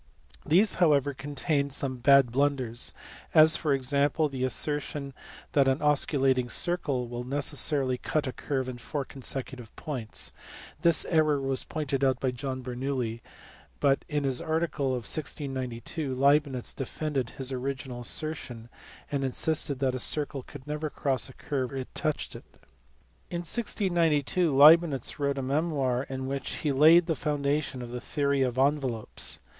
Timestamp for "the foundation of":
27.05-27.89